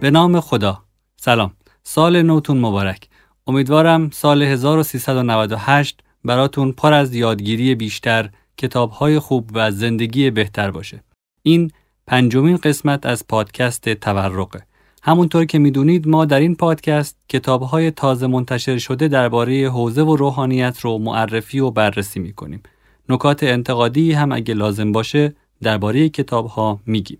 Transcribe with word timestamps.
به 0.00 0.10
نام 0.10 0.40
خدا. 0.40 0.82
سلام. 1.16 1.52
سال 1.82 2.22
نوتون 2.22 2.58
مبارک. 2.58 3.08
امیدوارم 3.46 4.10
سال 4.10 4.42
1398 4.42 6.00
براتون 6.24 6.72
پر 6.72 6.92
از 6.92 7.14
یادگیری 7.14 7.74
بیشتر 7.74 8.30
کتابهای 8.56 9.18
خوب 9.18 9.50
و 9.54 9.70
زندگی 9.70 10.30
بهتر 10.30 10.70
باشه. 10.70 11.02
این 11.42 11.70
پنجمین 12.06 12.56
قسمت 12.56 13.06
از 13.06 13.26
پادکست 13.28 13.88
تورقه. 13.88 14.66
همونطور 15.02 15.44
که 15.44 15.58
می‌دونید 15.58 16.08
ما 16.08 16.24
در 16.24 16.40
این 16.40 16.54
پادکست 16.54 17.16
کتابهای 17.28 17.90
تازه 17.90 18.26
منتشر 18.26 18.78
شده 18.78 19.08
درباره 19.08 19.70
حوزه 19.70 20.02
و 20.02 20.16
روحانیت 20.16 20.80
رو 20.80 20.98
معرفی 20.98 21.58
و 21.60 21.70
بررسی 21.70 22.20
می‌کنیم. 22.20 22.62
نکات 23.08 23.42
انتقادی 23.42 24.12
هم 24.12 24.32
اگه 24.32 24.54
لازم 24.54 24.92
باشه 24.92 25.34
درباره 25.62 26.08
کتابها 26.08 26.80
میگیم. 26.86 27.18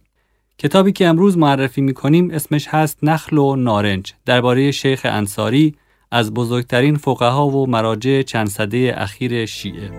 کتابی 0.60 0.92
که 0.92 1.06
امروز 1.06 1.38
معرفی 1.38 1.80
می‌کنیم 1.80 2.30
اسمش 2.30 2.68
هست 2.68 2.98
نخل 3.02 3.38
و 3.38 3.56
نارنج 3.56 4.12
درباره 4.26 4.70
شیخ 4.70 5.00
انصاری 5.04 5.74
از 6.10 6.34
بزرگترین 6.34 6.96
فقها 6.96 7.48
و 7.48 7.66
مراجع 7.66 8.22
چند 8.22 8.48
صده 8.48 8.94
اخیر 8.96 9.46
شیعه 9.46 9.90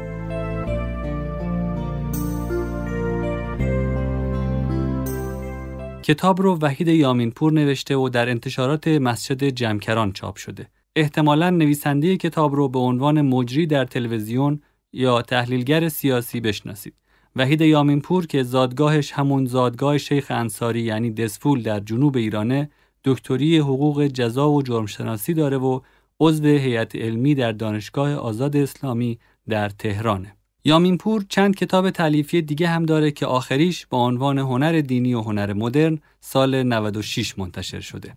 کتاب 6.04 6.42
رو 6.42 6.58
وحید 6.62 6.88
یامینپور 6.88 7.54
نوشته 7.54 7.96
و 7.96 8.10
در 8.10 8.30
انتشارات 8.30 8.88
مسجد 8.88 9.44
جمکران 9.44 10.12
چاپ 10.12 10.36
شده. 10.36 10.68
احتمالا 10.96 11.50
نویسنده 11.50 12.18
کتاب 12.18 12.56
رو 12.56 12.70
به 12.70 12.80
عنوان 12.80 13.22
مجری 13.22 13.68
در 13.68 13.86
تلویزیون 13.86 14.62
یا 14.94 15.22
تحلیلگر 15.22 15.90
سیاسی 15.90 16.42
بشناسید. 16.42 16.94
وحید 17.36 17.62
یامینپور 17.62 18.26
که 18.26 18.44
زادگاهش 18.44 19.12
همون 19.12 19.46
زادگاه 19.46 19.98
شیخ 19.98 20.28
انصاری 20.30 20.82
یعنی 20.82 21.12
دسفول 21.12 21.62
در 21.62 21.80
جنوب 21.80 22.18
ایرانه 22.18 22.70
دکتری 23.04 23.58
حقوق 23.58 24.08
جزا 24.08 24.52
و 24.52 24.62
جرمشناسی 24.62 25.34
داره 25.34 25.58
و 25.58 25.80
عضو 26.20 26.44
هیئت 26.46 26.96
علمی 26.96 27.36
در 27.36 27.52
دانشگاه 27.52 28.14
آزاد 28.14 28.56
اسلامی 28.56 29.20
در 29.50 29.70
تهرانه. 29.70 30.36
یامینپور 30.64 31.26
چند 31.30 31.56
کتاب 31.56 31.90
تعلیفی 31.90 32.42
دیگه 32.42 32.68
هم 32.68 32.86
داره 32.86 33.12
که 33.12 33.26
آخریش 33.26 33.86
با 33.86 34.06
عنوان 34.06 34.38
هنر 34.38 34.82
دینی 34.82 35.14
و 35.14 35.22
هنر 35.22 35.54
مدرن 35.54 36.00
سال 36.20 36.64
96 36.64 37.40
منتشر 37.40 37.80
شده. 37.80 38.16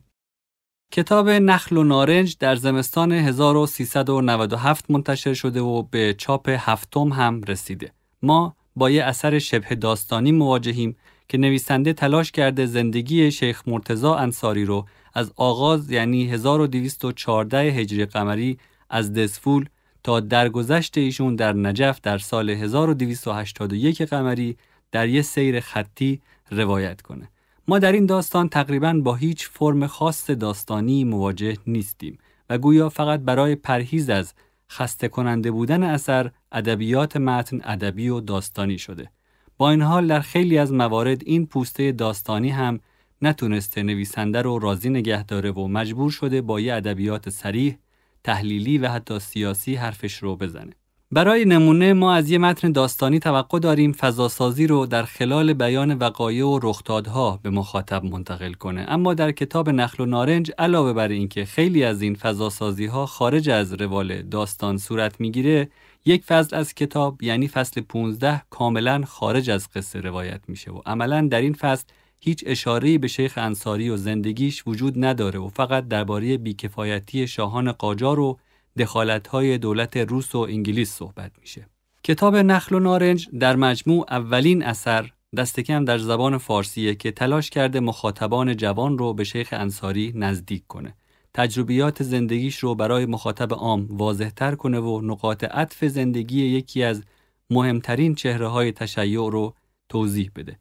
کتاب 0.92 1.28
نخل 1.28 1.76
و 1.76 1.84
نارنج 1.84 2.36
در 2.38 2.54
زمستان 2.54 3.12
1397 3.12 4.90
منتشر 4.90 5.34
شده 5.34 5.60
و 5.60 5.82
به 5.82 6.14
چاپ 6.18 6.48
هفتم 6.48 7.08
هم 7.08 7.40
رسیده. 7.48 7.92
ما 8.22 8.56
با 8.76 8.90
یه 8.90 9.04
اثر 9.04 9.38
شبه 9.38 9.74
داستانی 9.74 10.32
مواجهیم 10.32 10.96
که 11.28 11.38
نویسنده 11.38 11.92
تلاش 11.92 12.32
کرده 12.32 12.66
زندگی 12.66 13.30
شیخ 13.30 13.62
مرتزا 13.66 14.14
انصاری 14.14 14.64
رو 14.64 14.86
از 15.14 15.32
آغاز 15.36 15.90
یعنی 15.90 16.26
1214 16.26 17.58
هجری 17.58 18.04
قمری 18.04 18.58
از 18.90 19.12
دسفول 19.12 19.66
تا 20.04 20.20
درگذشت 20.20 20.98
ایشون 20.98 21.36
در 21.36 21.52
نجف 21.52 22.00
در 22.00 22.18
سال 22.18 22.50
1281 22.50 24.02
قمری 24.02 24.56
در 24.92 25.08
یه 25.08 25.22
سیر 25.22 25.60
خطی 25.60 26.20
روایت 26.50 27.02
کنه. 27.02 27.28
ما 27.68 27.78
در 27.78 27.92
این 27.92 28.06
داستان 28.06 28.48
تقریبا 28.48 28.92
با 29.04 29.14
هیچ 29.14 29.48
فرم 29.48 29.86
خاص 29.86 30.30
داستانی 30.30 31.04
مواجه 31.04 31.56
نیستیم 31.66 32.18
و 32.50 32.58
گویا 32.58 32.88
فقط 32.88 33.20
برای 33.20 33.54
پرهیز 33.54 34.10
از 34.10 34.34
خسته 34.72 35.08
کننده 35.08 35.50
بودن 35.50 35.82
اثر 35.82 36.30
ادبیات 36.52 37.16
متن 37.16 37.60
ادبی 37.64 38.08
و 38.08 38.20
داستانی 38.20 38.78
شده. 38.78 39.10
با 39.56 39.70
این 39.70 39.82
حال 39.82 40.06
در 40.06 40.20
خیلی 40.20 40.58
از 40.58 40.72
موارد 40.72 41.22
این 41.26 41.46
پوسته 41.46 41.92
داستانی 41.92 42.50
هم 42.50 42.80
نتونسته 43.22 43.82
نویسنده 43.82 44.42
رو 44.42 44.58
راضی 44.58 44.90
نگه 44.90 45.24
داره 45.24 45.50
و 45.50 45.68
مجبور 45.68 46.10
شده 46.10 46.42
با 46.42 46.60
یه 46.60 46.74
ادبیات 46.74 47.30
سریح 47.30 47.78
تحلیلی 48.24 48.78
و 48.78 48.88
حتی 48.88 49.18
سیاسی 49.18 49.74
حرفش 49.74 50.14
رو 50.14 50.36
بزنه. 50.36 50.72
برای 51.14 51.44
نمونه 51.44 51.92
ما 51.92 52.14
از 52.14 52.30
یه 52.30 52.38
متن 52.38 52.72
داستانی 52.72 53.18
توقع 53.18 53.58
داریم 53.58 53.92
فضاسازی 53.92 54.66
رو 54.66 54.86
در 54.86 55.02
خلال 55.02 55.52
بیان 55.52 55.94
وقایع 55.94 56.46
و 56.46 56.58
رخدادها 56.62 57.40
به 57.42 57.50
مخاطب 57.50 58.04
منتقل 58.04 58.52
کنه. 58.52 58.84
اما 58.88 59.14
در 59.14 59.32
کتاب 59.32 59.70
نخل 59.70 60.02
و 60.02 60.06
نارنج 60.06 60.52
علاوه 60.58 60.92
بر 60.92 61.08
اینکه 61.08 61.44
خیلی 61.44 61.84
از 61.84 62.02
این 62.02 62.14
فضاسازی 62.14 62.86
ها 62.86 63.06
خارج 63.06 63.50
از 63.50 63.72
روال 63.72 64.22
داستان 64.22 64.78
صورت 64.78 65.20
می‌گیره 65.20 65.68
یک 66.04 66.24
فصل 66.24 66.56
از 66.56 66.74
کتاب 66.74 67.22
یعنی 67.22 67.48
فصل 67.48 67.80
15 67.80 68.42
کاملا 68.50 69.02
خارج 69.06 69.50
از 69.50 69.68
قصه 69.74 70.00
روایت 70.00 70.40
میشه 70.48 70.70
و 70.70 70.80
عملا 70.86 71.28
در 71.30 71.40
این 71.40 71.52
فصل 71.52 71.84
هیچ 72.20 72.44
اشاره‌ای 72.46 72.98
به 72.98 73.08
شیخ 73.08 73.34
انصاری 73.36 73.90
و 73.90 73.96
زندگیش 73.96 74.62
وجود 74.66 75.04
نداره 75.04 75.38
و 75.38 75.48
فقط 75.48 75.88
درباره 75.88 76.36
بیکفایتی 76.36 77.26
شاهان 77.26 77.72
قاجار 77.72 78.20
و 78.20 78.38
دخالت‌های 78.78 79.58
دولت 79.58 79.96
روس 79.96 80.34
و 80.34 80.38
انگلیس 80.38 80.92
صحبت 80.94 81.32
میشه. 81.40 81.66
کتاب 82.04 82.36
نخل 82.36 82.74
و 82.74 82.78
نارنج 82.78 83.28
در 83.38 83.56
مجموع 83.56 84.06
اولین 84.10 84.62
اثر 84.62 85.12
دست 85.36 85.60
کم 85.60 85.84
در 85.84 85.98
زبان 85.98 86.38
فارسیه 86.38 86.94
که 86.94 87.10
تلاش 87.10 87.50
کرده 87.50 87.80
مخاطبان 87.80 88.56
جوان 88.56 88.98
رو 88.98 89.14
به 89.14 89.24
شیخ 89.24 89.48
انصاری 89.52 90.12
نزدیک 90.16 90.66
کنه. 90.66 90.94
تجربیات 91.34 92.02
زندگیش 92.02 92.58
رو 92.58 92.74
برای 92.74 93.06
مخاطب 93.06 93.54
عام 93.54 93.86
واضحتر 93.90 94.54
کنه 94.54 94.80
و 94.80 95.00
نقاط 95.00 95.44
عطف 95.44 95.84
زندگی 95.84 96.44
یکی 96.44 96.82
از 96.82 97.02
مهمترین 97.50 98.14
چهره 98.14 98.48
های 98.48 98.72
تشیع 98.72 99.30
رو 99.30 99.54
توضیح 99.88 100.30
بده. 100.36 100.58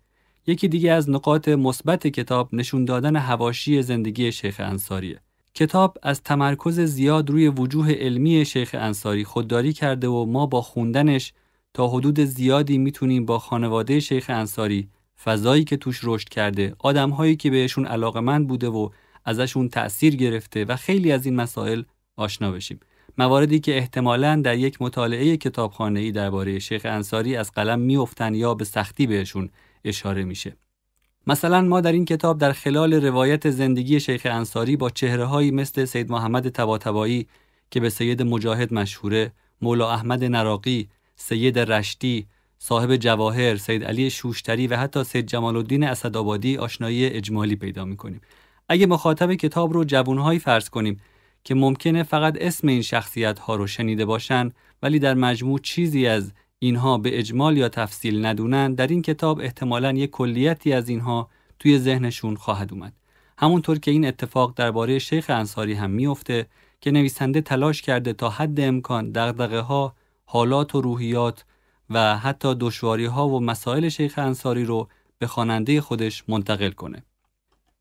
یکی 0.48 0.68
دیگه 0.68 0.92
از 0.92 1.10
نقاط 1.10 1.48
مثبت 1.48 2.08
کتاب 2.08 2.50
نشون 2.56 2.86
دادن 2.86 3.16
هواشی 3.16 3.82
زندگی 3.82 4.32
شیخ 4.32 4.56
انصاریه. 4.60 5.20
کتاب 5.56 5.98
از 6.04 6.22
تمرکز 6.22 6.80
زیاد 6.80 7.30
روی 7.30 7.48
وجوه 7.48 7.92
علمی 7.92 8.46
شیخ 8.46 8.76
انصاری 8.80 9.24
خودداری 9.24 9.74
کرده 9.74 10.08
و 10.08 10.26
ما 10.26 10.46
با 10.46 10.62
خوندنش 10.62 11.34
تا 11.74 11.88
حدود 11.88 12.20
زیادی 12.20 12.78
می‌تونیم 12.78 13.26
با 13.26 13.40
خانواده 13.40 14.00
شیخ 14.00 14.26
انصاری 14.30 14.90
فضایی 15.24 15.64
که 15.64 15.78
توش 15.78 16.00
رشد 16.04 16.30
کرده 16.30 16.76
آدمهایی 16.80 17.36
که 17.36 17.50
بهشون 17.50 17.86
علاقمند 17.86 18.48
بوده 18.48 18.68
و 18.68 18.90
ازشون 19.26 19.70
تأثیر 19.70 20.16
گرفته 20.16 20.66
و 20.66 20.76
خیلی 20.76 21.12
از 21.12 21.26
این 21.26 21.36
مسائل 21.36 21.84
آشنا 22.16 22.52
بشیم. 22.52 22.80
مواردی 23.18 23.60
که 23.60 23.78
احتمالاً 23.78 24.42
در 24.44 24.58
یک 24.58 24.82
مطالعه 24.82 25.38
کتابخانه‌ای 25.38 26.12
درباره 26.12 26.60
شیخ 26.60 26.82
انصاری 26.86 27.36
از 27.36 27.52
قلم 27.52 27.80
میافتند 27.80 28.36
یا 28.36 28.54
به 28.54 28.66
سختی 28.66 29.08
بهشون 29.08 29.50
اشاره 29.86 30.24
میشه. 30.24 30.56
مثلا 31.28 31.62
ما 31.62 31.82
در 31.82 31.92
این 31.92 32.06
کتاب 32.06 32.38
در 32.38 32.52
خلال 32.52 32.94
روایت 32.94 33.50
زندگی 33.50 34.00
شیخ 34.00 34.28
انصاری 34.32 34.78
با 34.78 34.90
چهره 34.90 35.52
مثل 35.52 35.86
سید 35.86 36.12
محمد 36.12 36.50
تباتبایی 36.50 37.28
که 37.72 37.80
به 37.80 37.90
سید 37.90 38.22
مجاهد 38.22 38.74
مشهوره، 38.74 39.32
مولا 39.62 39.92
احمد 39.92 40.24
نراقی، 40.24 40.88
سید 41.16 41.60
رشتی، 41.60 42.26
صاحب 42.60 42.96
جواهر، 42.96 43.56
سید 43.56 43.84
علی 43.84 44.10
شوشتری 44.10 44.68
و 44.68 44.78
حتی 44.78 45.04
سید 45.04 45.26
جمال 45.26 45.56
الدین 45.56 45.84
اسدآبادی 45.84 46.58
آشنایی 46.58 47.06
اجمالی 47.06 47.56
پیدا 47.56 47.86
می‌کنیم. 47.86 48.22
اگه 48.70 48.86
مخاطب 48.86 49.34
کتاب 49.34 49.74
رو 49.74 49.84
جوانهایی 49.84 50.40
فرض 50.40 50.70
کنیم 50.70 51.02
که 51.44 51.56
ممکنه 51.56 52.04
فقط 52.04 52.38
اسم 52.42 52.68
این 52.68 52.82
شخصیت 52.82 53.40
ها 53.40 53.56
رو 53.56 53.68
شنیده 53.68 54.06
باشن 54.06 54.52
ولی 54.84 55.00
در 55.00 55.14
مجموع 55.14 55.60
چیزی 55.60 56.08
از 56.08 56.32
اینها 56.64 56.98
به 56.98 57.20
اجمال 57.20 57.58
یا 57.58 57.70
تفصیل 57.70 58.26
ندونن 58.26 58.74
در 58.74 58.88
این 58.88 59.02
کتاب 59.02 59.40
احتمالا 59.40 59.92
یک 59.92 60.10
کلیتی 60.10 60.74
از 60.74 60.90
اینها 60.90 61.30
توی 61.60 61.80
ذهنشون 61.80 62.36
خواهد 62.36 62.74
اومد. 62.74 62.94
همونطور 63.38 63.80
که 63.80 63.92
این 63.92 64.06
اتفاق 64.06 64.54
درباره 64.56 65.00
شیخ 65.00 65.26
انصاری 65.30 65.74
هم 65.74 65.92
میفته 65.92 66.48
که 66.82 66.92
نویسنده 66.92 67.42
تلاش 67.42 67.82
کرده 67.82 68.14
تا 68.14 68.30
حد 68.30 68.60
امکان 68.60 69.12
دغدغه 69.12 69.60
ها 69.60 69.96
حالات 70.26 70.76
و 70.76 70.82
روحیات 70.82 71.46
و 71.90 72.18
حتی 72.18 72.56
دشواری 72.60 73.06
ها 73.06 73.30
و 73.30 73.40
مسائل 73.40 73.90
شیخ 73.90 74.14
انصاری 74.18 74.66
رو 74.66 74.88
به 75.20 75.28
خواننده 75.28 75.82
خودش 75.82 76.24
منتقل 76.28 76.72
کنه. 76.72 77.04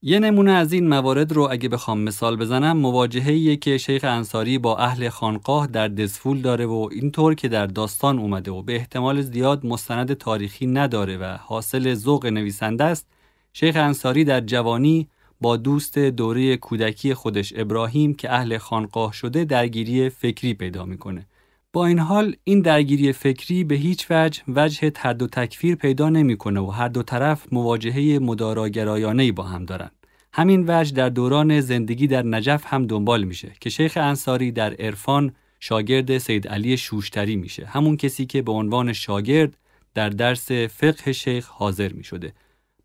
یه 0.03 0.19
نمونه 0.19 0.53
از 0.53 0.73
این 0.73 0.89
موارد 0.89 1.33
رو 1.33 1.49
اگه 1.51 1.69
بخوام 1.69 2.01
مثال 2.01 2.37
بزنم 2.37 2.77
مواجهه 2.77 3.57
که 3.57 3.79
شیخ 3.79 4.05
انصاری 4.05 4.59
با 4.59 4.77
اهل 4.77 5.09
خانقاه 5.09 5.67
در 5.67 5.89
دزفول 5.89 6.41
داره 6.41 6.67
و 6.67 6.89
اینطور 6.93 7.35
که 7.35 7.49
در 7.49 7.67
داستان 7.67 8.19
اومده 8.19 8.51
و 8.51 8.63
به 8.63 8.75
احتمال 8.75 9.21
زیاد 9.21 9.67
مستند 9.67 10.15
تاریخی 10.15 10.67
نداره 10.67 11.17
و 11.17 11.37
حاصل 11.41 11.95
ذوق 11.95 12.27
نویسنده 12.27 12.85
است 12.85 13.07
شیخ 13.53 13.77
انصاری 13.77 14.25
در 14.25 14.41
جوانی 14.41 15.09
با 15.41 15.57
دوست 15.57 15.99
دوره 15.99 16.57
کودکی 16.57 17.15
خودش 17.15 17.53
ابراهیم 17.57 18.15
که 18.15 18.33
اهل 18.33 18.59
خانقاه 18.59 19.13
شده 19.13 19.45
درگیری 19.45 20.09
فکری 20.09 20.55
پیدا 20.55 20.85
می‌کنه. 20.85 21.27
با 21.73 21.87
این 21.87 21.99
حال 21.99 22.37
این 22.45 22.61
درگیری 22.61 23.13
فکری 23.13 23.65
به 23.65 23.75
هیچ 23.75 24.07
وجه 24.11 24.43
وجه 24.49 24.91
ترد 24.91 25.23
و 25.23 25.27
تکفیر 25.27 25.75
پیدا 25.75 26.09
نمی‌کنه 26.09 26.61
و 26.61 26.67
هر 26.67 26.89
دو 26.89 27.03
طرف 27.03 27.53
مواجهه 27.53 28.19
مداراگرایانه 28.19 29.33
با 29.33 29.43
هم 29.43 29.65
دارن. 29.65 29.91
همین 30.33 30.65
وجه 30.69 30.95
در 30.95 31.09
دوران 31.09 31.61
زندگی 31.61 32.07
در 32.07 32.23
نجف 32.23 32.65
هم 32.67 32.87
دنبال 32.87 33.25
میشه 33.25 33.53
که 33.61 33.71
شیخ 33.71 33.97
انصاری 33.97 34.53
در 34.53 34.75
عرفان 34.75 35.33
شاگرد 35.61 36.19
سید 36.19 36.49
علی 36.49 36.77
شوشتری 36.77 37.37
میشه 37.37 37.67
همون 37.67 37.97
کسی 37.97 38.27
که 38.27 38.43
به 38.43 38.53
عنوان 38.53 38.93
شاگرد 38.93 39.57
در 39.95 40.09
درس 40.09 40.53
فقه 40.53 41.13
شیخ 41.13 41.49
حاضر 41.49 41.93
می 41.93 42.03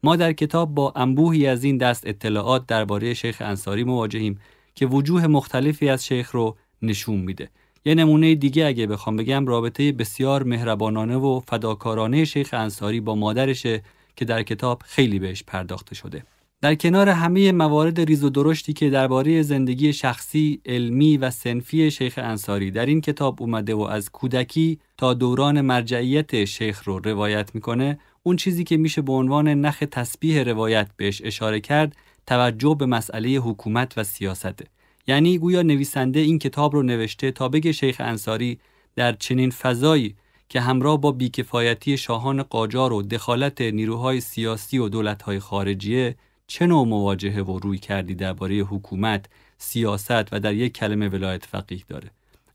ما 0.03 0.15
در 0.15 0.33
کتاب 0.33 0.73
با 0.75 0.93
انبوهی 0.95 1.47
از 1.47 1.63
این 1.63 1.77
دست 1.77 2.07
اطلاعات 2.07 2.65
درباره 2.67 3.13
شیخ 3.13 3.37
انصاری 3.45 3.83
مواجهیم 3.83 4.39
که 4.75 4.85
وجوه 4.85 5.27
مختلفی 5.27 5.89
از 5.89 6.05
شیخ 6.05 6.31
رو 6.31 6.57
نشون 6.81 7.19
میده. 7.19 7.49
یه 7.87 7.95
نمونه 7.95 8.35
دیگه 8.35 8.65
اگه 8.65 8.87
بخوام 8.87 9.15
بگم 9.15 9.45
رابطه 9.45 9.91
بسیار 9.91 10.43
مهربانانه 10.43 11.15
و 11.15 11.39
فداکارانه 11.47 12.25
شیخ 12.25 12.49
انصاری 12.53 12.99
با 12.99 13.15
مادرشه 13.15 13.81
که 14.15 14.25
در 14.25 14.43
کتاب 14.43 14.81
خیلی 14.85 15.19
بهش 15.19 15.43
پرداخته 15.47 15.95
شده. 15.95 16.23
در 16.61 16.75
کنار 16.75 17.09
همه 17.09 17.51
موارد 17.51 18.01
ریز 18.01 18.23
و 18.23 18.29
درشتی 18.29 18.73
که 18.73 18.89
درباره 18.89 19.41
زندگی 19.41 19.93
شخصی، 19.93 20.61
علمی 20.65 21.17
و 21.17 21.29
سنفی 21.31 21.91
شیخ 21.91 22.19
انصاری 22.23 22.71
در 22.71 22.85
این 22.85 23.01
کتاب 23.01 23.41
اومده 23.41 23.73
و 23.73 23.81
از 23.81 24.11
کودکی 24.11 24.79
تا 24.97 25.13
دوران 25.13 25.61
مرجعیت 25.61 26.45
شیخ 26.45 26.83
رو 26.83 26.99
روایت 26.99 27.55
می‌کنه، 27.55 27.99
اون 28.23 28.35
چیزی 28.35 28.63
که 28.63 28.77
میشه 28.77 29.01
به 29.01 29.13
عنوان 29.13 29.47
نخ 29.47 29.83
تسبیح 29.91 30.43
روایت 30.43 30.87
بهش 30.97 31.21
اشاره 31.25 31.59
کرد، 31.59 31.95
توجه 32.27 32.75
به 32.79 32.85
مسئله 32.85 33.29
حکومت 33.29 33.97
و 33.97 34.03
سیاسته. 34.03 34.65
یعنی 35.07 35.37
گویا 35.37 35.61
نویسنده 35.61 36.19
این 36.19 36.39
کتاب 36.39 36.73
رو 36.73 36.83
نوشته 36.83 37.31
تا 37.31 37.49
بگه 37.49 37.71
شیخ 37.71 37.95
انصاری 37.99 38.59
در 38.95 39.13
چنین 39.13 39.49
فضایی 39.49 40.15
که 40.49 40.61
همراه 40.61 41.01
با 41.01 41.11
بیکفایتی 41.11 41.97
شاهان 41.97 42.43
قاجار 42.43 42.93
و 42.93 43.01
دخالت 43.01 43.61
نیروهای 43.61 44.21
سیاسی 44.21 44.77
و 44.77 44.89
دولتهای 44.89 45.39
خارجیه 45.39 46.15
چه 46.47 46.67
نوع 46.67 46.87
مواجهه 46.87 47.41
و 47.41 47.59
روی 47.59 47.77
کردی 47.77 48.15
درباره 48.15 48.55
حکومت، 48.55 49.25
سیاست 49.57 50.33
و 50.33 50.39
در 50.39 50.53
یک 50.53 50.73
کلمه 50.73 51.09
ولایت 51.09 51.45
فقیه 51.45 51.81
داره. 51.87 52.11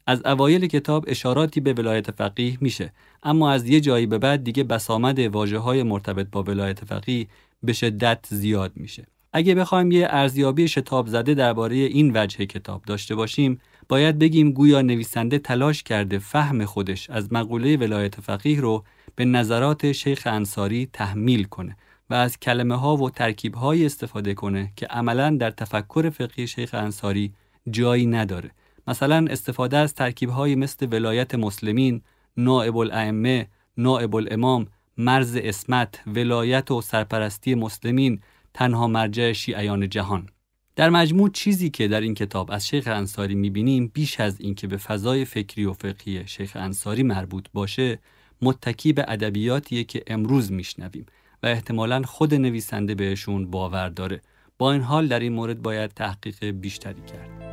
از 0.06 0.26
اوایل 0.26 0.66
کتاب 0.66 1.04
اشاراتی 1.08 1.60
به 1.60 1.72
ولایت 1.72 2.10
فقیه 2.10 2.58
میشه 2.60 2.92
اما 3.22 3.50
از 3.50 3.68
یه 3.68 3.80
جایی 3.80 4.06
به 4.06 4.18
بعد 4.18 4.44
دیگه 4.44 4.64
بسامد 4.64 5.18
واجه 5.18 5.58
های 5.58 5.82
مرتبط 5.82 6.26
با 6.32 6.42
ولایت 6.42 6.84
فقیه 6.84 7.26
به 7.62 7.72
شدت 7.72 8.26
زیاد 8.28 8.72
میشه. 8.76 9.06
اگه 9.32 9.54
بخوایم 9.54 9.90
یه 9.90 10.06
ارزیابی 10.10 10.68
شتاب 10.68 11.06
زده 11.06 11.34
درباره 11.34 11.76
این 11.76 12.10
وجه 12.14 12.46
کتاب 12.46 12.82
داشته 12.82 13.14
باشیم 13.14 13.60
باید 13.88 14.18
بگیم 14.18 14.52
گویا 14.52 14.82
نویسنده 14.82 15.38
تلاش 15.38 15.82
کرده 15.82 16.18
فهم 16.18 16.64
خودش 16.64 17.10
از 17.10 17.32
مقوله 17.32 17.76
ولایت 17.76 18.20
فقیه 18.20 18.60
رو 18.60 18.84
به 19.16 19.24
نظرات 19.24 19.92
شیخ 19.92 20.22
انصاری 20.26 20.88
تحمیل 20.92 21.44
کنه 21.44 21.76
و 22.10 22.14
از 22.14 22.38
کلمه 22.38 22.74
ها 22.76 22.96
و 22.96 23.10
ترکیب 23.10 23.54
های 23.54 23.86
استفاده 23.86 24.34
کنه 24.34 24.72
که 24.76 24.86
عملا 24.86 25.36
در 25.40 25.50
تفکر 25.50 26.10
فقهی 26.10 26.46
شیخ 26.46 26.74
انصاری 26.74 27.32
جایی 27.70 28.06
نداره. 28.06 28.50
مثلا 28.88 29.26
استفاده 29.30 29.76
از 29.76 29.94
ترکیب 29.94 30.30
های 30.30 30.54
مثل 30.54 30.88
ولایت 30.92 31.34
مسلمین، 31.34 32.02
نائب 32.36 32.76
الائمه، 32.76 33.48
نائب 33.76 34.14
الامام، 34.14 34.66
مرز 34.98 35.36
اسمت، 35.36 36.00
ولایت 36.06 36.70
و 36.70 36.80
سرپرستی 36.80 37.54
مسلمین، 37.54 38.20
تنها 38.54 38.86
مرجع 38.86 39.32
شیعیان 39.32 39.88
جهان. 39.88 40.28
در 40.76 40.90
مجموع 40.90 41.30
چیزی 41.30 41.70
که 41.70 41.88
در 41.88 42.00
این 42.00 42.14
کتاب 42.14 42.50
از 42.50 42.68
شیخ 42.68 42.88
انصاری 42.88 43.34
می‌بینیم 43.34 43.90
بیش 43.94 44.20
از 44.20 44.40
اینکه 44.40 44.66
به 44.66 44.76
فضای 44.76 45.24
فکری 45.24 45.64
و 45.64 45.72
فقهی 45.72 46.26
شیخ 46.26 46.52
انصاری 46.54 47.02
مربوط 47.02 47.46
باشه 47.52 47.98
متکی 48.42 48.92
به 48.92 49.04
ادبیاتیه 49.08 49.84
که 49.84 50.02
امروز 50.06 50.52
میشنویم 50.52 51.06
و 51.42 51.46
احتمالا 51.46 52.02
خود 52.02 52.34
نویسنده 52.34 52.94
بهشون 52.94 53.50
باور 53.50 53.88
داره 53.88 54.20
با 54.58 54.72
این 54.72 54.82
حال 54.82 55.08
در 55.08 55.20
این 55.20 55.32
مورد 55.32 55.62
باید 55.62 55.90
تحقیق 55.90 56.44
بیشتری 56.44 57.02
کرد 57.02 57.50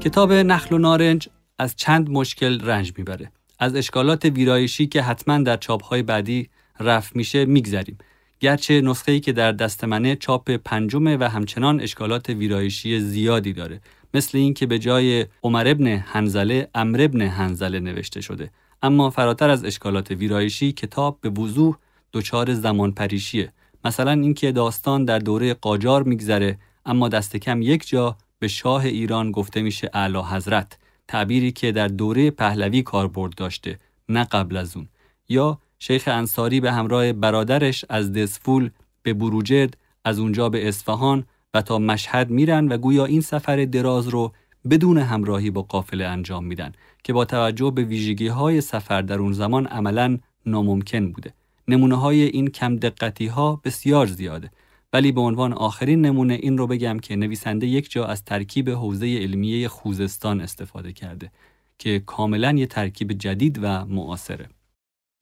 کتاب 0.00 0.32
نخل 0.32 0.74
و 0.74 0.78
نارنج 0.78 1.28
از 1.62 1.76
چند 1.76 2.10
مشکل 2.10 2.60
رنج 2.60 2.92
می‌بره. 2.98 3.32
از 3.58 3.76
اشکالات 3.76 4.24
ویرایشی 4.24 4.86
که 4.86 5.02
حتما 5.02 5.38
در 5.38 5.56
چاپهای 5.56 6.02
بعدی 6.02 6.48
رفت 6.80 7.16
میشه 7.16 7.44
میگذریم. 7.44 7.98
گرچه 8.40 8.80
نسخه‌ای 8.80 9.20
که 9.20 9.32
در 9.32 9.52
دست 9.52 9.84
منه 9.84 10.16
چاپ 10.16 10.50
پنجمه 10.50 11.16
و 11.16 11.24
همچنان 11.24 11.80
اشکالات 11.80 12.28
ویرایشی 12.28 13.00
زیادی 13.00 13.52
داره. 13.52 13.80
مثل 14.14 14.38
این 14.38 14.54
که 14.54 14.66
به 14.66 14.78
جای 14.78 15.26
عمر 15.42 15.68
ابن 15.68 15.86
هنزله 15.86 16.68
امر 16.74 17.00
ابن 17.00 17.20
هنزله 17.20 17.80
نوشته 17.80 18.20
شده. 18.20 18.50
اما 18.82 19.10
فراتر 19.10 19.50
از 19.50 19.64
اشکالات 19.64 20.10
ویرایشی 20.10 20.72
کتاب 20.72 21.18
به 21.20 21.30
وضوح 21.30 21.76
دچار 22.12 22.54
زمان 22.54 22.92
پریشیه 22.92 23.52
مثلا 23.84 24.10
اینکه 24.10 24.52
داستان 24.52 25.04
در 25.04 25.18
دوره 25.18 25.54
قاجار 25.54 26.02
میگذره 26.02 26.58
اما 26.86 27.08
دست 27.08 27.36
کم 27.36 27.62
یک 27.62 27.88
جا 27.88 28.16
به 28.38 28.48
شاه 28.48 28.84
ایران 28.84 29.32
گفته 29.32 29.62
میشه 29.62 29.90
اعلی 29.94 30.18
حضرت 30.18 30.78
تعبیری 31.12 31.52
که 31.52 31.72
در 31.72 31.88
دوره 31.88 32.30
پهلوی 32.30 32.82
کاربرد 32.82 33.34
داشته 33.34 33.78
نه 34.08 34.24
قبل 34.24 34.56
از 34.56 34.76
اون 34.76 34.88
یا 35.28 35.58
شیخ 35.78 36.08
انصاری 36.08 36.60
به 36.60 36.72
همراه 36.72 37.12
برادرش 37.12 37.84
از 37.88 38.12
دسفول 38.12 38.70
به 39.02 39.14
بروجرد 39.14 39.76
از 40.04 40.18
اونجا 40.18 40.48
به 40.48 40.68
اصفهان 40.68 41.24
و 41.54 41.62
تا 41.62 41.78
مشهد 41.78 42.30
میرن 42.30 42.68
و 42.68 42.76
گویا 42.76 43.04
این 43.04 43.20
سفر 43.20 43.64
دراز 43.64 44.08
رو 44.08 44.32
بدون 44.70 44.98
همراهی 44.98 45.50
با 45.50 45.62
قافله 45.62 46.04
انجام 46.04 46.44
میدن 46.44 46.72
که 47.04 47.12
با 47.12 47.24
توجه 47.24 47.70
به 47.70 47.82
ویژگی 47.82 48.28
های 48.28 48.60
سفر 48.60 49.02
در 49.02 49.18
اون 49.18 49.32
زمان 49.32 49.66
عملا 49.66 50.18
ناممکن 50.46 51.12
بوده. 51.12 51.32
نمونه 51.68 51.96
های 51.96 52.22
این 52.22 52.48
کم 52.48 52.76
دقتی 52.76 53.26
ها 53.26 53.60
بسیار 53.64 54.06
زیاده 54.06 54.50
ولی 54.92 55.12
به 55.12 55.20
عنوان 55.20 55.52
آخرین 55.52 56.00
نمونه 56.00 56.34
این 56.34 56.58
رو 56.58 56.66
بگم 56.66 56.98
که 56.98 57.16
نویسنده 57.16 57.66
یک 57.66 57.90
جا 57.90 58.04
از 58.04 58.24
ترکیب 58.24 58.70
حوزه 58.70 59.18
علمیه 59.18 59.68
خوزستان 59.68 60.40
استفاده 60.40 60.92
کرده 60.92 61.30
که 61.78 62.02
کاملا 62.06 62.52
یه 62.52 62.66
ترکیب 62.66 63.12
جدید 63.12 63.58
و 63.62 63.84
معاصره. 63.84 64.48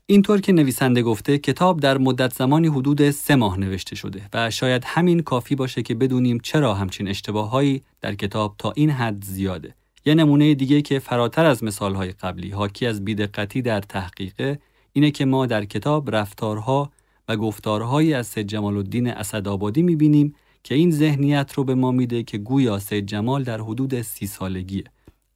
اینطور 0.07 0.41
که 0.41 0.53
نویسنده 0.53 1.03
گفته 1.03 1.39
کتاب 1.39 1.81
در 1.81 1.99
مدت 1.99 2.35
زمانی 2.35 2.69
حدود 2.69 3.11
سه 3.11 3.37
ماه 3.37 3.61
نوشته 3.61 3.97
شده 3.97 4.23
و 4.33 4.51
شاید 4.51 4.83
همین 4.87 5.21
کافی 5.21 5.55
باشه 5.55 5.83
که 5.83 5.95
بدونیم 5.95 6.39
چرا 6.43 6.75
همچین 6.75 7.09
اشتباههایی 7.09 7.83
در 8.01 8.15
کتاب 8.15 8.55
تا 8.59 8.73
این 8.77 8.91
حد 8.91 9.25
زیاده. 9.25 9.75
یه 10.05 10.15
نمونه 10.15 10.55
دیگه 10.55 10.83
که 10.83 10.99
فراتر 10.99 11.45
از 11.47 11.65
مثالهای 11.65 12.13
قبلی 12.13 12.51
حاکی 12.51 12.87
از 12.87 13.05
بیدقتی 13.05 13.63
در 13.63 13.81
تحقیقه 13.81 14.59
اینه 14.93 15.11
که 15.11 15.25
ما 15.25 15.47
در 15.47 15.65
کتاب 15.65 16.17
رفتارها 16.17 16.91
و 17.31 17.37
گفتارهایی 17.37 18.15
از 18.15 18.27
سید 18.27 18.47
جمال 18.47 18.77
الدین 18.77 19.07
اسدآبادی 19.07 19.83
می‌بینیم 19.83 20.35
که 20.65 20.75
این 20.75 20.91
ذهنیت 20.91 21.53
رو 21.53 21.65
به 21.65 21.75
ما 21.75 21.91
میده 21.91 22.23
که 22.23 22.39
گویا 22.39 22.79
سید 22.79 23.07
جمال 23.07 23.45
در 23.45 23.61
حدود 23.61 24.03
سی 24.03 24.27
سالگیه. 24.27 24.85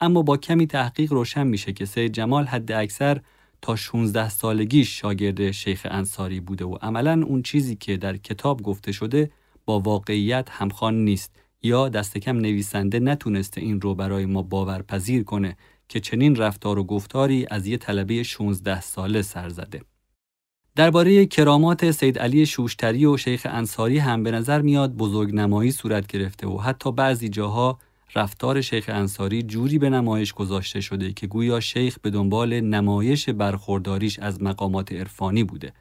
اما 0.00 0.22
با 0.22 0.36
کمی 0.36 0.66
تحقیق 0.66 1.12
روشن 1.12 1.46
میشه 1.46 1.72
که 1.72 1.84
سید 1.84 2.12
جمال 2.12 2.44
حد 2.44 2.72
اکثر 2.72 3.20
تا 3.62 3.76
16 3.76 4.28
سالگیش 4.28 5.00
شاگرد 5.00 5.50
شیخ 5.50 5.86
انصاری 5.90 6.40
بوده 6.40 6.64
و 6.64 6.74
عملا 6.82 7.22
اون 7.26 7.42
چیزی 7.42 7.76
که 7.76 7.96
در 7.96 8.16
کتاب 8.16 8.62
گفته 8.62 8.92
شده 8.92 9.30
با 9.64 9.80
واقعیت 9.80 10.48
همخوان 10.50 11.04
نیست 11.04 11.32
یا 11.62 11.88
دست 11.88 12.18
کم 12.18 12.36
نویسنده 12.36 13.00
نتونسته 13.00 13.60
این 13.60 13.80
رو 13.80 13.94
برای 13.94 14.26
ما 14.26 14.42
باورپذیر 14.42 15.24
کنه 15.24 15.56
که 15.88 16.00
چنین 16.00 16.36
رفتار 16.36 16.78
و 16.78 16.84
گفتاری 16.84 17.46
از 17.50 17.66
یه 17.66 17.76
طلبه 17.76 18.22
16 18.22 18.80
ساله 18.80 19.22
سر 19.22 19.48
زده. 19.48 19.93
درباره 20.76 21.26
کرامات 21.26 21.90
سید 21.90 22.18
علی 22.18 22.46
شوشتری 22.46 23.06
و 23.06 23.16
شیخ 23.16 23.46
انصاری 23.50 23.98
هم 23.98 24.22
به 24.22 24.30
نظر 24.30 24.60
میاد 24.60 24.94
بزرگ 24.94 25.34
نمایی 25.34 25.70
صورت 25.70 26.06
گرفته 26.06 26.46
و 26.46 26.58
حتی 26.58 26.92
بعضی 26.92 27.28
جاها 27.28 27.78
رفتار 28.14 28.60
شیخ 28.60 28.84
انصاری 28.88 29.42
جوری 29.42 29.78
به 29.78 29.90
نمایش 29.90 30.32
گذاشته 30.32 30.80
شده 30.80 31.12
که 31.12 31.26
گویا 31.26 31.60
شیخ 31.60 31.98
به 32.02 32.10
دنبال 32.10 32.60
نمایش 32.60 33.28
برخورداریش 33.28 34.18
از 34.18 34.42
مقامات 34.42 34.92
عرفانی 34.92 35.44
بوده. 35.44 35.72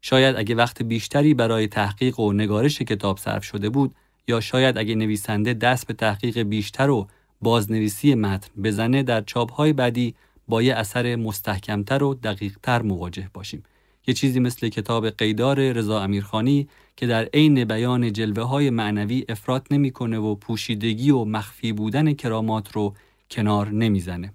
شاید 0.00 0.36
اگه 0.36 0.54
وقت 0.54 0.82
بیشتری 0.82 1.34
برای 1.34 1.68
تحقیق 1.68 2.20
و 2.20 2.32
نگارش 2.32 2.78
کتاب 2.78 3.18
صرف 3.18 3.44
شده 3.44 3.68
بود 3.70 3.94
یا 4.28 4.40
شاید 4.40 4.78
اگه 4.78 4.94
نویسنده 4.94 5.54
دست 5.54 5.86
به 5.86 5.94
تحقیق 5.94 6.38
بیشتر 6.38 6.90
و 6.90 7.08
بازنویسی 7.40 8.14
متن 8.14 8.62
بزنه 8.62 9.02
در 9.02 9.20
چاپهای 9.20 9.72
بعدی 9.72 10.14
با 10.48 10.62
یه 10.62 10.74
اثر 10.74 11.16
مستحکمتر 11.16 12.02
و 12.02 12.14
دقیقتر 12.14 12.82
مواجه 12.82 13.30
باشیم. 13.34 13.62
یه 14.06 14.14
چیزی 14.14 14.40
مثل 14.40 14.68
کتاب 14.68 15.10
قیدار 15.10 15.72
رضا 15.72 16.02
امیرخانی 16.02 16.68
که 16.96 17.06
در 17.06 17.24
عین 17.24 17.64
بیان 17.64 18.12
جلوه 18.12 18.42
های 18.42 18.70
معنوی 18.70 19.24
افراد 19.28 19.66
نمی‌کنه 19.70 20.18
و 20.18 20.34
پوشیدگی 20.34 21.10
و 21.10 21.24
مخفی 21.24 21.72
بودن 21.72 22.12
کرامات 22.12 22.72
رو 22.72 22.94
کنار 23.30 23.68
نمی‌زنه. 23.68 24.34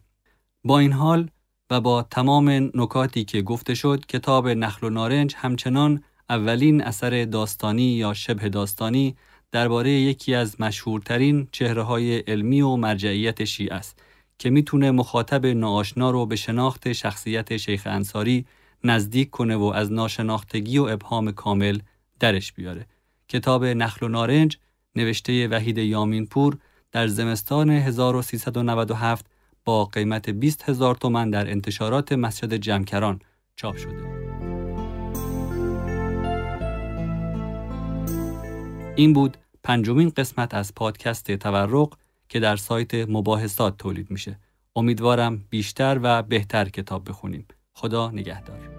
با 0.63 0.79
این 0.79 0.91
حال 0.91 1.29
و 1.69 1.81
با 1.81 2.03
تمام 2.03 2.49
نکاتی 2.73 3.23
که 3.23 3.41
گفته 3.41 3.73
شد 3.73 4.05
کتاب 4.05 4.47
نخل 4.47 4.87
و 4.87 4.89
نارنج 4.89 5.35
همچنان 5.37 6.03
اولین 6.29 6.83
اثر 6.83 7.25
داستانی 7.25 7.83
یا 7.83 8.13
شبه 8.13 8.49
داستانی 8.49 9.15
درباره 9.51 9.89
یکی 9.91 10.33
از 10.33 10.61
مشهورترین 10.61 11.47
چهره 11.51 11.83
های 11.83 12.17
علمی 12.17 12.61
و 12.61 12.75
مرجعیت 12.75 13.43
شیعه 13.43 13.73
است 13.75 13.99
که 14.39 14.49
می‌تونه 14.49 14.91
مخاطب 14.91 15.45
ناآشنا 15.45 16.11
رو 16.11 16.25
به 16.25 16.35
شناخت 16.35 16.91
شخصیت 16.93 17.57
شیخ 17.57 17.83
انصاری 17.85 18.45
نزدیک 18.83 19.29
کنه 19.29 19.55
و 19.55 19.63
از 19.63 19.91
ناشناختگی 19.91 20.77
و 20.77 20.83
ابهام 20.83 21.31
کامل 21.31 21.79
درش 22.19 22.53
بیاره. 22.53 22.85
کتاب 23.27 23.65
نخل 23.65 24.05
و 24.05 24.09
نارنج 24.09 24.57
نوشته 24.95 25.47
وحید 25.47 25.77
یامینپور 25.77 26.57
در 26.91 27.07
زمستان 27.07 27.69
1397 27.69 29.25
با 29.65 29.85
قیمت 29.85 30.29
20 30.29 30.69
هزار 30.69 30.95
تومن 30.95 31.29
در 31.29 31.51
انتشارات 31.51 32.11
مسجد 32.11 32.53
جمکران 32.53 33.19
چاپ 33.55 33.77
شده. 33.77 34.27
این 38.95 39.13
بود 39.13 39.37
پنجمین 39.63 40.09
قسمت 40.09 40.53
از 40.53 40.75
پادکست 40.75 41.31
تورق 41.31 41.93
که 42.29 42.39
در 42.39 42.55
سایت 42.55 42.93
مباحثات 42.93 43.77
تولید 43.77 44.11
میشه. 44.11 44.39
امیدوارم 44.75 45.45
بیشتر 45.49 45.99
و 46.03 46.23
بهتر 46.23 46.69
کتاب 46.69 47.09
بخونیم. 47.09 47.45
خدا 47.77 48.11
نگهدار. 48.11 48.76